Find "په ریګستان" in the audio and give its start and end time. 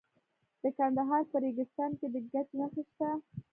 1.31-1.91